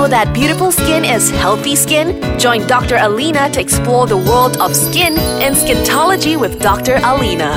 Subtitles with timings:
[0.00, 2.08] know that beautiful skin is healthy skin?
[2.38, 2.96] Join Dr.
[2.96, 6.96] Alina to explore the world of skin and skintology with Dr.
[7.04, 7.52] Alina.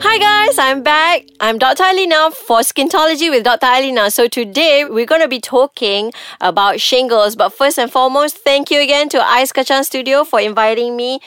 [0.00, 1.26] Hi guys, I'm back.
[1.38, 1.82] I'm Dr.
[1.82, 3.66] Alina for Skintology with Dr.
[3.66, 4.10] Alina.
[4.10, 7.36] So today we're going to be talking about shingles.
[7.36, 11.20] But first and foremost, thank you again to Ice Kacang Studio for inviting me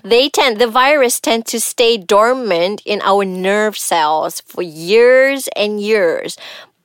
[0.03, 5.81] they tend the virus tend to stay dormant in our nerve cells for years and
[5.81, 6.37] years.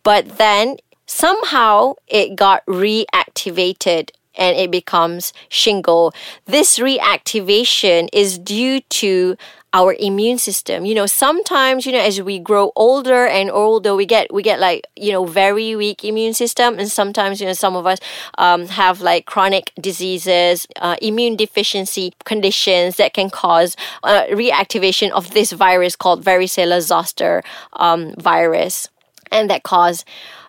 [0.02, 6.12] But then somehow it got reactivated and it becomes shingle.
[6.44, 9.36] This reactivation is due to
[9.76, 10.78] our immune system.
[10.88, 14.58] You know, sometimes, you know, as we grow older and older, we get we get
[14.58, 17.98] like, you know, very weak immune system and sometimes, you know, some of us
[18.38, 25.24] um, have like chronic diseases, uh, immune deficiency conditions that can cause uh, reactivation of
[25.36, 27.42] this virus called varicella zoster
[27.74, 28.88] um, virus
[29.30, 30.04] and that cause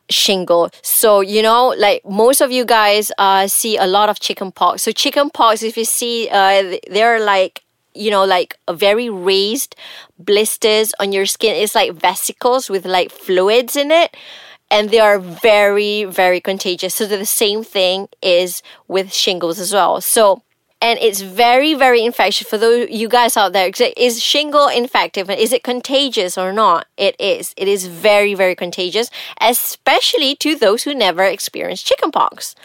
[0.10, 0.70] shingle.
[0.82, 4.84] So, you know, like most of you guys uh, see a lot of chicken pox.
[4.84, 7.64] So, chicken pox, if you see, uh, they're like
[7.98, 9.76] you know, like a very raised
[10.20, 11.56] blisters on your skin.
[11.56, 14.16] It's like vesicles with like fluids in it.
[14.70, 16.96] And they are very, very contagious.
[16.96, 20.02] So the same thing is with shingles as well.
[20.02, 20.44] So
[20.82, 25.40] and it's very very infectious for those you guys out there is shingle infective and
[25.40, 29.10] is it contagious or not it is it is very very contagious
[29.42, 32.56] especially to those who never experienced chickenpox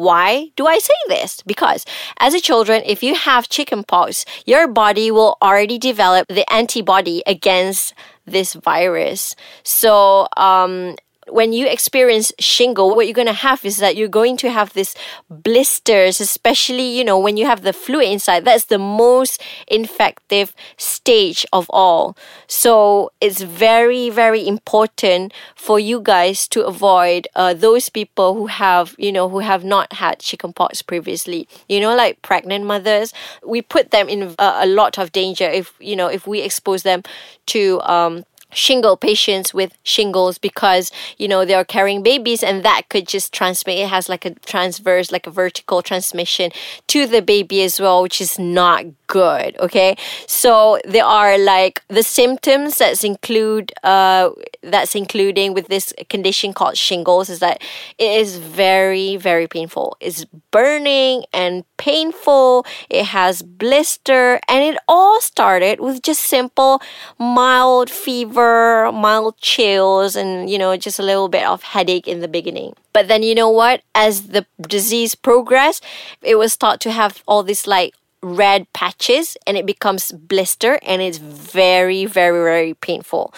[0.00, 1.42] why do I say this?
[1.46, 1.84] Because
[2.18, 7.94] as a children, if you have chickenpox, your body will already develop the antibody against
[8.24, 9.36] this virus.
[9.62, 10.96] So, um,
[11.28, 14.72] when you experience shingle, what you're going to have is that you're going to have
[14.72, 14.94] these
[15.28, 18.44] blisters, especially, you know, when you have the fluid inside.
[18.44, 22.16] That's the most infective stage of all.
[22.46, 28.94] So it's very, very important for you guys to avoid uh, those people who have,
[28.98, 31.48] you know, who have not had chickenpox previously.
[31.68, 33.12] You know, like pregnant mothers,
[33.46, 36.82] we put them in a, a lot of danger if, you know, if we expose
[36.82, 37.02] them
[37.46, 42.88] to um, shingle patients with shingles because you know they are carrying babies and that
[42.88, 46.50] could just transmit it has like a transverse like a vertical transmission
[46.86, 49.96] to the baby as well which is not good okay?
[50.26, 54.30] So there are like the symptoms that's include uh
[54.62, 57.60] that's including with this condition called shingles is that
[57.98, 59.96] it is very very painful.
[60.00, 62.64] It's burning and painful.
[62.88, 66.80] It has blister and it all started with just simple
[67.18, 72.28] mild fever mild chills and you know just a little bit of headache in the
[72.28, 72.74] beginning.
[72.92, 73.82] But then you know what?
[73.94, 75.84] As the disease progressed
[76.22, 81.00] it was thought to have all this like red patches and it becomes blister and
[81.00, 83.32] it's very very very painful.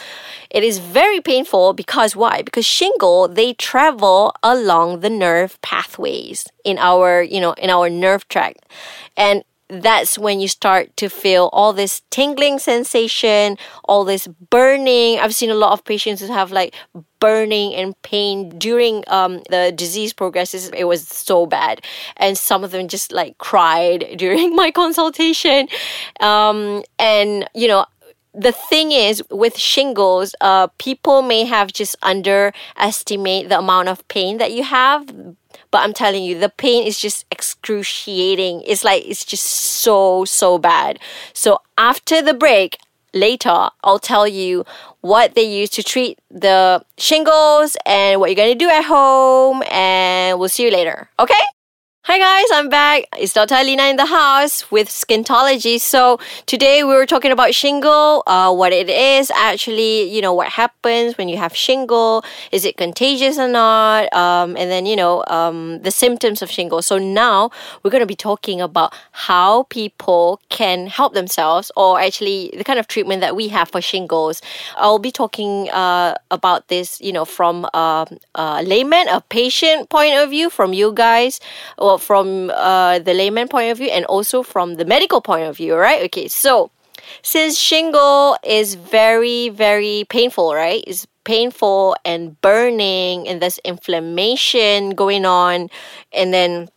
[0.50, 2.43] It is very painful because why?
[2.43, 8.26] Because shingle they travel along the nerve pathways in our you know in our nerve
[8.29, 8.64] tract.
[9.17, 15.19] And that's when you start to feel all this tingling sensation, all this burning.
[15.19, 16.75] I've seen a lot of patients who have like
[17.21, 20.69] burning and pain during um, the disease progresses.
[20.71, 21.81] It was so bad.
[22.19, 25.69] And some of them just like cried during my consultation.
[26.21, 27.87] Um, and, you know,
[28.35, 34.39] the thing is with shingles uh, people may have just underestimate the amount of pain
[34.39, 35.07] that you have
[35.73, 38.63] but I'm telling you, the pain is just excruciating.
[38.65, 41.01] It's like it's just so so bad.
[41.33, 42.79] So after the break,
[43.15, 44.65] later I'll tell you
[45.01, 49.63] what they use to treat the shingles and what you're going to do at home
[49.71, 51.11] and we'll see you later.
[51.19, 51.35] Okay?
[52.04, 53.04] Hi guys, I'm back.
[53.16, 53.54] It's Dr.
[53.54, 55.81] Alina in the house with Skintology.
[55.81, 60.49] So today we were talking about shingle, uh, what it is actually, you know, what
[60.49, 65.22] happens when you have shingle, is it contagious or not, um, and then you know
[65.28, 66.82] um, the symptoms of shingle.
[66.82, 67.52] So now
[67.84, 72.81] we're going to be talking about how people can help themselves, or actually the kind
[72.81, 74.43] of treatment that we have for shingles.
[74.76, 80.16] I'll be talking uh, about this, you know, from um, a layman, a patient point
[80.16, 81.38] of view, from you guys.
[81.99, 85.75] From uh, the layman point of view and also from the medical point of view,
[85.75, 86.03] right?
[86.05, 86.71] Okay, so
[87.23, 90.83] since shingle is very, very painful, right?
[90.87, 95.71] It's painful and burning, and there's inflammation going on,
[96.12, 96.69] and then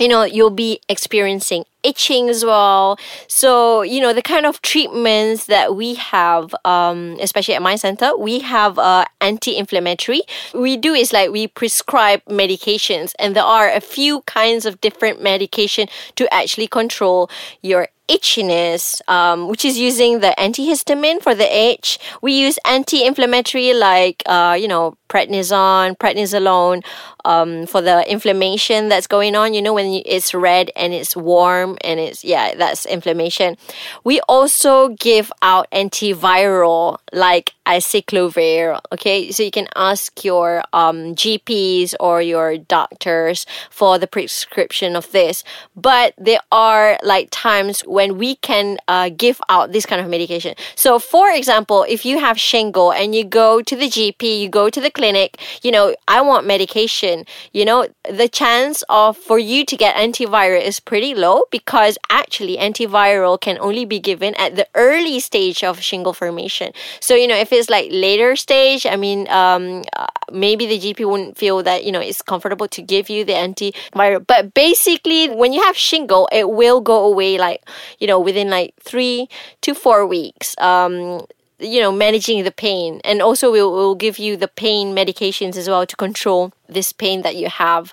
[0.00, 2.98] you know you'll be experiencing itching as well.
[3.28, 8.16] So you know the kind of treatments that we have um, especially at my center
[8.16, 10.22] we have uh, anti-inflammatory.
[10.54, 15.22] We do is like we prescribe medications and there are a few kinds of different
[15.22, 17.30] medication to actually control
[17.62, 21.98] your itchiness, um, which is using the antihistamine for the itch.
[22.20, 26.84] We use anti-inflammatory like, uh, you know, prednisone, prednisolone,
[27.24, 29.54] um, for the inflammation that's going on.
[29.54, 33.56] You know, when it's red and it's warm and it's, yeah, that's inflammation.
[34.04, 38.80] We also give out antiviral like acyclovir.
[38.92, 45.10] Okay, so you can ask your um, GPs or your doctors for the prescription of
[45.12, 45.44] this.
[45.76, 50.54] But there are like times when we can uh, give out this kind of medication.
[50.74, 54.70] So, for example, if you have shingle and you go to the GP, you go
[54.70, 59.64] to the clinic, you know, I want medication, you know, the chance of for you
[59.64, 64.66] to get antiviral is pretty low because actually antiviral can only be given at the
[64.74, 66.72] early stage of shingle formation.
[67.00, 71.08] So, you know, if it's like later stage, I mean, um, uh, maybe the GP
[71.08, 74.26] wouldn't feel that, you know, it's comfortable to give you the antiviral.
[74.26, 77.62] But basically, when you have shingle, it will go away like,
[77.98, 79.28] you know, within like three
[79.62, 80.54] to four weeks.
[80.58, 81.26] Um,
[81.62, 83.02] you know, managing the pain.
[83.04, 87.22] And also, we'll, we'll give you the pain medications as well to control this pain
[87.22, 87.92] that you have.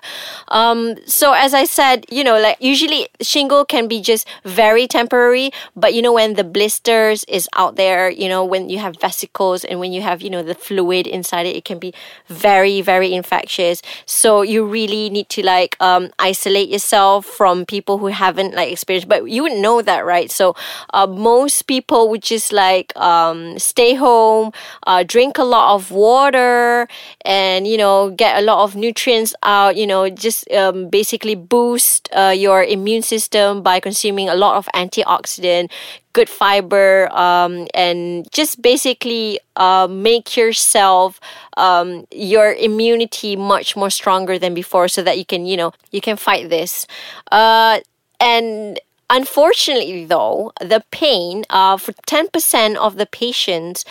[0.50, 5.52] Um, so as I said, you know, like usually shingle can be just very temporary,
[5.76, 9.64] but you know when the blisters is out there, you know when you have vesicles
[9.64, 11.94] and when you have you know the fluid inside it, it can be
[12.28, 13.82] very very infectious.
[14.06, 19.08] So you really need to like um, isolate yourself from people who haven't like experienced.
[19.08, 20.30] But you would know that, right?
[20.32, 20.56] So
[20.94, 24.52] uh, most people would just like um, stay home,
[24.86, 26.88] uh, drink a lot of water,
[27.22, 31.36] and you know get a lot of of nutrients out, you know, just um, basically
[31.36, 35.72] boost uh, your immune system by consuming a lot of antioxidant,
[36.14, 41.20] good fiber, um, and just basically uh, make yourself
[41.56, 46.02] um, your immunity much more stronger than before, so that you can, you know, you
[46.02, 46.86] can fight this.
[47.32, 47.80] Uh,
[48.20, 48.80] and
[49.10, 53.86] Unfortunately, though, the pain uh, for 10% of the patients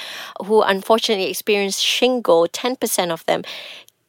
[0.44, 3.43] who unfortunately experience shingle, 10% of them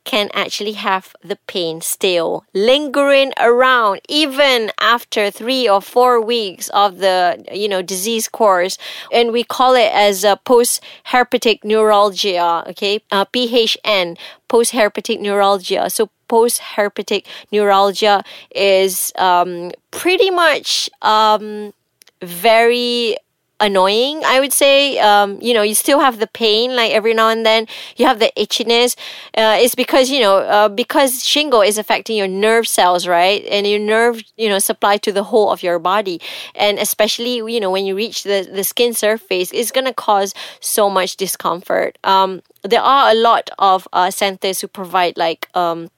[0.08, 7.00] can actually have the pain still lingering around even after three or four weeks of
[7.00, 8.78] the you know disease course.
[9.12, 13.02] And we call it as a post-herpetic neuralgia okay?
[13.12, 14.18] Uh, phn
[14.48, 15.90] post-herpetic neuralgia.
[15.90, 18.24] So post-herpetic neuralgia
[18.56, 21.74] is um, pretty much um,
[22.22, 23.18] very
[23.60, 24.98] annoying i would say.
[25.00, 27.68] Um, you know you still have the pain like every now and then.
[27.96, 28.96] You have the itchiness.
[29.38, 33.44] Uh, it's because you know uh, because shingle is affecting your nerve cells right?
[33.50, 36.22] And your nerve you know supply to the whole of your body.
[36.56, 40.34] And especially you know when you reach the, the skin surface it's going to cause
[40.60, 41.98] so much discomfort.
[42.04, 45.90] Um, there are a lot of uh, centers who provide like um,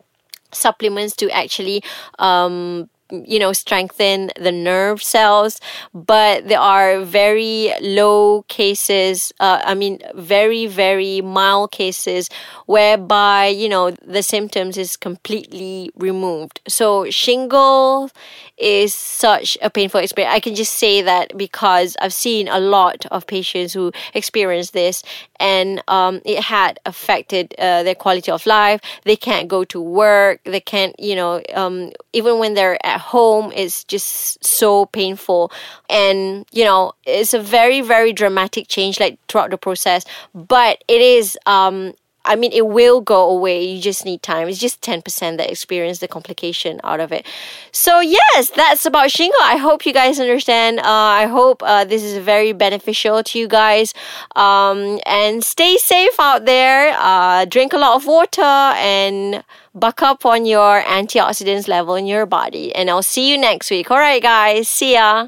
[0.52, 1.84] supplements to actually
[2.20, 5.60] um, you know strengthen the nerve cells
[5.94, 12.30] but there are very low cases uh, i mean very very mild cases
[12.66, 16.62] whereby you know the symptoms is completely removed.
[16.68, 18.12] So shingle
[18.58, 20.36] is such a painful experience.
[20.36, 25.04] I can just say that because i've seen a lot of patients who experience this
[25.40, 28.82] and um, it had affected uh, their quality of life.
[29.06, 30.42] They can't go to work.
[30.44, 35.52] They can't you know um, even when they're home is just so painful.
[35.90, 40.06] And you know it's a very very dramatic change like throughout the process.
[40.34, 41.94] But it is um
[42.30, 43.66] I mean, it will go away.
[43.66, 44.48] You just need time.
[44.48, 47.26] It's just 10% that experience the complication out of it.
[47.72, 49.40] So, yes, that's about shingle.
[49.42, 50.80] I hope you guys understand.
[50.80, 53.96] Uh, I hope uh, this is very beneficial to you guys.
[54.36, 56.96] Um, and stay safe out there.
[57.00, 59.44] Uh, drink a lot of water and
[59.74, 62.74] buck up on your antioxidants level in your body.
[62.76, 63.90] And I'll see you next week.
[63.90, 64.70] All right, guys.
[64.70, 65.28] See ya.